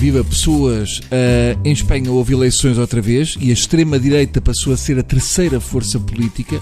[0.00, 0.98] Viva pessoas!
[0.98, 5.60] Uh, em Espanha houve eleições outra vez e a extrema-direita passou a ser a terceira
[5.60, 6.58] força política.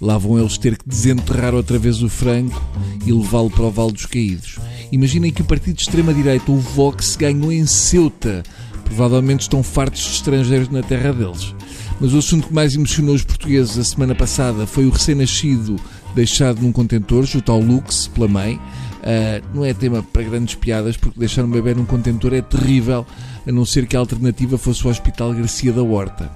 [0.00, 2.58] Lá vão eles ter que desenterrar outra vez o frango
[3.04, 4.60] e levá-lo para o Vale dos Caídos.
[4.90, 8.44] Imaginem que o partido de extrema-direita, o Vox, ganhou em Ceuta.
[8.84, 11.56] Provavelmente estão fartos de estrangeiros na terra deles.
[12.00, 15.76] Mas o assunto que mais emocionou os portugueses a semana passada foi o recém-nascido
[16.14, 18.56] deixado num contentor, junto ao Lux, pela mãe.
[18.56, 23.06] Uh, não é tema para grandes piadas, porque deixar um bebê num contentor é terrível,
[23.46, 26.30] a não ser que a alternativa fosse o Hospital Garcia da Horta.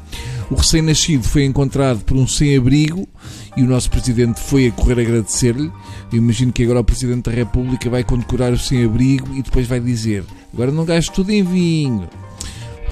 [0.51, 3.09] O recém-nascido foi encontrado por um sem-abrigo
[3.57, 5.71] e o nosso Presidente foi a correr agradecer-lhe.
[6.13, 9.81] Eu imagino que agora o Presidente da República vai condecorar o sem-abrigo e depois vai
[9.81, 12.09] dizer: Agora não gasto tudo em vinho.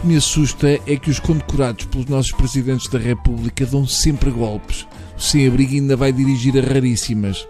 [0.00, 4.86] Que me assusta é que os condecorados pelos nossos Presidentes da República dão sempre golpes.
[5.16, 7.46] O sem-abrigo ainda vai dirigir a raríssimas.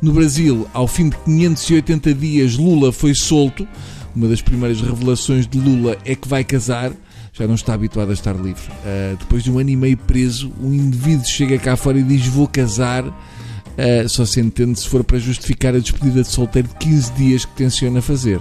[0.00, 3.68] No Brasil, ao fim de 580 dias, Lula foi solto.
[4.16, 6.90] Uma das primeiras revelações de Lula é que vai casar.
[7.34, 8.70] Já não está habituado a estar livre.
[8.82, 12.26] Uh, depois de um ano e meio preso, um indivíduo chega cá fora e diz:
[12.26, 13.04] Vou casar.
[13.06, 17.44] Uh, só se entende se for para justificar a despedida de solteiro de 15 dias
[17.44, 18.40] que tenciona fazer.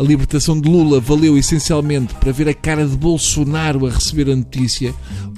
[0.00, 4.34] A libertação de Lula valeu essencialmente para ver a cara de Bolsonaro a receber a
[4.34, 4.94] notícia.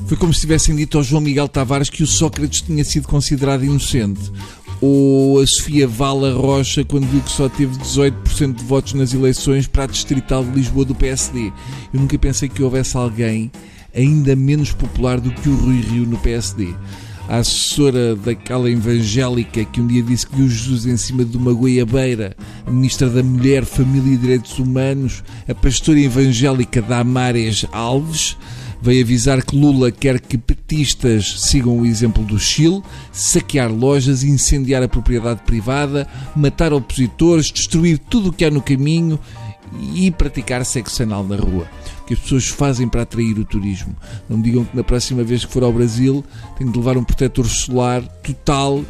[0.07, 3.65] Foi como se tivessem dito ao João Miguel Tavares que o Sócrates tinha sido considerado
[3.65, 4.21] inocente.
[4.81, 9.67] Ou a Sofia Vala Rocha quando viu que só teve 18% de votos nas eleições
[9.67, 11.53] para a Distrital de Lisboa do PSD.
[11.93, 13.51] Eu nunca pensei que houvesse alguém
[13.93, 16.73] ainda menos popular do que o Rui Rio no PSD
[17.29, 21.53] a assessora daquela evangélica que um dia disse que viu Jesus em cima de uma
[21.53, 28.37] goiabeira, a ministra da Mulher, Família e Direitos Humanos, a pastora evangélica Damares Alves,
[28.83, 34.83] veio avisar que Lula quer que petistas sigam o exemplo do Chile, saquear lojas, incendiar
[34.83, 39.19] a propriedade privada, matar opositores, destruir tudo o que há no caminho
[39.95, 41.67] e praticar sexo anal na rua.
[42.07, 43.95] Que as pessoas fazem para atrair o turismo.
[44.29, 46.25] Não me digam que na próxima vez que for ao Brasil
[46.59, 48.85] tem de levar um protetor solar total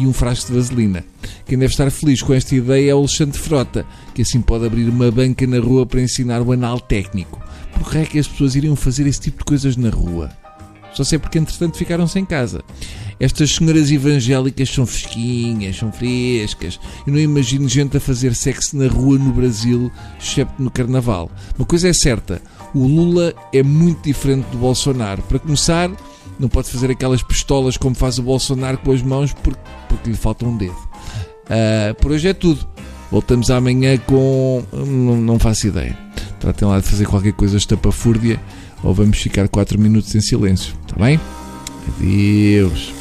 [0.00, 1.04] e um frasco de vaselina.
[1.46, 4.88] Quem deve estar feliz com esta ideia é o Alexandre Frota, que assim pode abrir
[4.88, 7.40] uma banca na rua para ensinar o anal técnico.
[7.74, 10.43] Por que é que as pessoas iriam fazer esse tipo de coisas na rua?
[10.94, 12.62] Só sei porque entretanto ficaram sem casa.
[13.18, 16.78] Estas senhoras evangélicas são fresquinhas, são frescas.
[17.06, 19.90] Eu não imagino gente a fazer sexo na rua no Brasil,
[20.20, 21.30] excepto no Carnaval.
[21.58, 22.40] Uma coisa é certa:
[22.74, 25.22] o Lula é muito diferente do Bolsonaro.
[25.22, 25.90] Para começar,
[26.38, 30.16] não pode fazer aquelas pistolas como faz o Bolsonaro com as mãos porque, porque lhe
[30.16, 30.76] falta um dedo.
[31.44, 32.66] Uh, por hoje é tudo.
[33.10, 34.64] Voltamos amanhã com.
[34.72, 36.03] Não, não faço ideia.
[36.44, 38.38] Tratem lá de fazer qualquer coisa estapafúrdia
[38.82, 40.74] ou vamos ficar 4 minutos em silêncio.
[40.86, 41.18] Está bem?
[41.88, 42.92] Adeus.